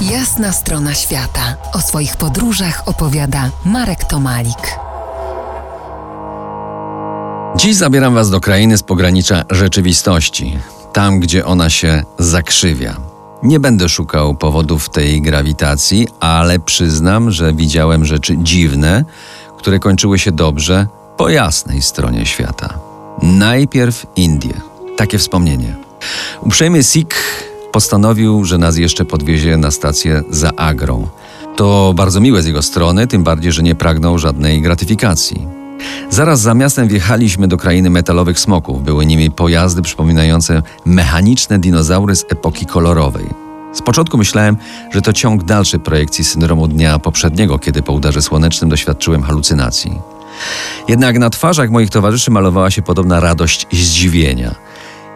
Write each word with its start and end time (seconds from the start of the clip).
Jasna 0.00 0.52
strona 0.52 0.94
świata. 0.94 1.56
O 1.72 1.80
swoich 1.80 2.16
podróżach 2.16 2.82
opowiada 2.86 3.50
Marek 3.64 4.04
Tomalik. 4.04 4.78
Dziś 7.56 7.76
zabieram 7.76 8.14
Was 8.14 8.30
do 8.30 8.40
krainy 8.40 8.78
z 8.78 8.82
pogranicza 8.82 9.44
rzeczywistości, 9.50 10.58
tam 10.92 11.20
gdzie 11.20 11.46
ona 11.46 11.70
się 11.70 12.02
zakrzywia. 12.18 12.96
Nie 13.42 13.60
będę 13.60 13.88
szukał 13.88 14.34
powodów 14.34 14.88
tej 14.88 15.22
grawitacji, 15.22 16.08
ale 16.20 16.58
przyznam, 16.58 17.30
że 17.30 17.52
widziałem 17.52 18.04
rzeczy 18.04 18.36
dziwne, 18.38 19.04
które 19.58 19.78
kończyły 19.78 20.18
się 20.18 20.32
dobrze 20.32 20.86
po 21.16 21.28
jasnej 21.28 21.82
stronie 21.82 22.26
świata. 22.26 22.74
Najpierw 23.22 24.06
Indie. 24.16 24.54
Takie 24.96 25.18
wspomnienie. 25.18 25.76
Uprzejmy 26.40 26.82
Sikh 26.82 27.16
postanowił, 27.74 28.44
że 28.44 28.58
nas 28.58 28.76
jeszcze 28.76 29.04
podwiezie 29.04 29.56
na 29.56 29.70
stację 29.70 30.22
za 30.30 30.50
Agrą. 30.56 31.08
To 31.56 31.92
bardzo 31.96 32.20
miłe 32.20 32.42
z 32.42 32.46
jego 32.46 32.62
strony, 32.62 33.06
tym 33.06 33.24
bardziej, 33.24 33.52
że 33.52 33.62
nie 33.62 33.74
pragnął 33.74 34.18
żadnej 34.18 34.62
gratyfikacji. 34.62 35.46
Zaraz 36.10 36.40
za 36.40 36.54
miastem 36.54 36.88
wjechaliśmy 36.88 37.48
do 37.48 37.56
krainy 37.56 37.90
metalowych 37.90 38.38
smoków. 38.38 38.84
Były 38.84 39.06
nimi 39.06 39.30
pojazdy 39.30 39.82
przypominające 39.82 40.62
mechaniczne 40.84 41.58
dinozaury 41.58 42.16
z 42.16 42.24
epoki 42.28 42.66
kolorowej. 42.66 43.26
Z 43.72 43.82
początku 43.82 44.18
myślałem, 44.18 44.56
że 44.92 45.02
to 45.02 45.12
ciąg 45.12 45.44
dalszy 45.44 45.78
projekcji 45.78 46.24
syndromu 46.24 46.68
dnia 46.68 46.98
poprzedniego, 46.98 47.58
kiedy 47.58 47.82
po 47.82 47.92
udarze 47.92 48.22
słonecznym 48.22 48.70
doświadczyłem 48.70 49.22
halucynacji. 49.22 50.00
Jednak 50.88 51.18
na 51.18 51.30
twarzach 51.30 51.70
moich 51.70 51.90
towarzyszy 51.90 52.30
malowała 52.30 52.70
się 52.70 52.82
podobna 52.82 53.20
radość 53.20 53.66
i 53.72 53.76
zdziwienia. 53.76 54.54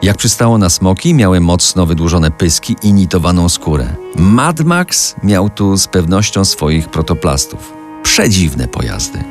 Jak 0.02 0.16
przystało 0.16 0.58
na 0.58 0.70
smoki, 0.70 1.14
miały 1.14 1.40
mocno 1.40 1.86
wydłużone 1.86 2.30
pyski 2.30 2.76
i 2.82 2.92
nitowaną 2.92 3.48
skórę. 3.48 3.86
Mad 4.16 4.60
Max 4.60 5.14
miał 5.22 5.50
tu 5.50 5.76
z 5.76 5.88
pewnością 5.88 6.44
swoich 6.44 6.88
protoplastów. 6.88 7.72
Przedziwne 8.02 8.68
pojazdy. 8.68 9.24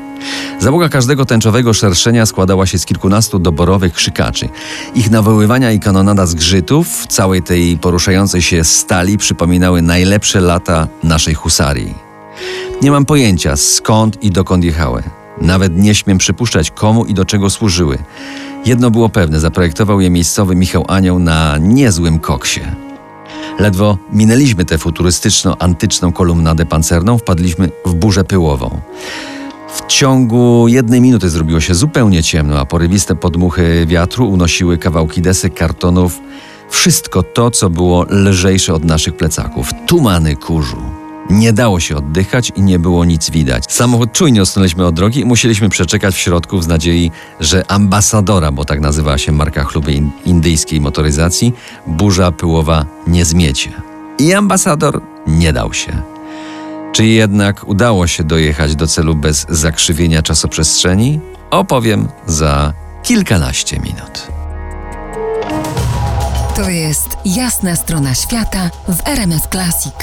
Załoga 0.60 0.90
każdego 0.90 1.26
tęczowego 1.26 1.74
szerszenia 1.74 2.26
składała 2.26 2.66
się 2.66 2.80
z 2.80 2.86
kilkunastu 2.86 3.40
doborowych 3.40 3.94
krzykaczy. 3.94 4.50
Ich 4.96 5.12
nawoływania 5.12 5.72
i 5.72 5.80
kanonada 5.80 6.26
zgrzytów 6.26 7.08
całej 7.08 7.44
tej 7.44 7.78
poruszającej 7.78 8.42
się 8.42 8.64
stali 8.64 9.18
przypominały 9.18 9.82
najlepsze 9.82 10.42
lata 10.42 10.88
naszej 11.04 11.34
husarii. 11.34 11.96
Nie 12.82 12.92
mam 12.92 13.06
pojęcia 13.06 13.56
skąd 13.56 14.24
i 14.24 14.32
dokąd 14.32 14.64
jechały. 14.64 15.04
Nawet 15.42 15.78
nie 15.78 15.96
śmiem 15.96 16.18
przypuszczać, 16.18 16.72
komu 16.72 17.06
i 17.06 17.14
do 17.14 17.26
czego 17.26 17.50
służyły. 17.50 17.98
Jedno 18.66 18.92
było 18.92 19.10
pewne, 19.10 19.40
zaprojektował 19.40 20.02
je 20.02 20.10
miejscowy 20.10 20.56
Michał 20.56 20.86
Anioł 20.88 21.20
na 21.20 21.58
niezłym 21.58 22.20
koksie. 22.20 22.62
Ledwo 23.60 23.98
minęliśmy 24.14 24.66
tę 24.66 24.78
futurystyczno-antyczną 24.78 26.14
kolumnadę 26.14 26.66
pancerną, 26.66 27.18
wpadliśmy 27.18 27.70
w 27.86 27.94
burzę 27.94 28.24
pyłową. 28.24 28.82
W 29.76 29.86
ciągu 29.88 30.68
jednej 30.68 31.02
minuty 31.02 31.30
zrobiło 31.30 31.60
się 31.60 31.76
zupełnie 31.76 32.24
ciemno, 32.24 32.60
a 32.60 32.66
porywiste 32.66 33.16
podmuchy 33.16 33.86
wiatru 33.86 34.30
unosiły 34.30 34.78
kawałki 34.78 35.22
desek, 35.22 35.54
kartonów, 35.54 36.20
wszystko 36.70 37.24
to, 37.24 37.52
co 37.52 37.70
było 37.70 38.06
lżejsze 38.10 38.74
od 38.74 38.84
naszych 38.84 39.18
plecaków. 39.18 39.70
Tumany 39.88 40.36
kurzu. 40.36 40.97
Nie 41.30 41.54
dało 41.54 41.80
się 41.80 41.96
oddychać 41.98 42.52
i 42.56 42.62
nie 42.62 42.80
było 42.80 43.06
nic 43.06 43.30
widać. 43.30 43.64
Samochód 43.70 44.12
czujnie 44.12 44.42
odsunęliśmy 44.42 44.86
od 44.86 44.96
drogi 44.96 45.20
i 45.20 45.26
musieliśmy 45.26 45.70
przeczekać 45.70 46.16
w 46.16 46.18
środku 46.18 46.62
z 46.62 46.68
nadziei, 46.68 47.12
że 47.40 47.72
ambasadora, 47.72 48.52
bo 48.52 48.66
tak 48.66 48.80
nazywała 48.82 49.18
się 49.18 49.32
marka 49.32 49.64
chluby 49.64 49.94
in- 49.94 50.12
indyjskiej 50.26 50.82
motoryzacji, 50.82 51.54
burza 51.88 52.32
pyłowa 52.32 52.86
nie 53.08 53.26
zmiecie. 53.26 53.72
I 54.20 54.34
ambasador 54.34 55.02
nie 55.28 55.54
dał 55.54 55.74
się. 55.74 56.02
Czy 56.92 57.06
jednak 57.06 57.68
udało 57.68 58.08
się 58.08 58.24
dojechać 58.24 58.76
do 58.76 58.88
celu 58.88 59.16
bez 59.16 59.46
zakrzywienia 59.50 60.22
czasoprzestrzeni? 60.22 61.20
Opowiem 61.52 62.08
za 62.28 62.74
kilkanaście 63.04 63.80
minut. 63.80 64.28
To 66.56 66.70
jest 66.70 67.18
Jasna 67.26 67.76
strona 67.76 68.16
świata 68.16 68.70
w 68.88 69.08
RMS 69.08 69.48
Classic. 69.52 69.94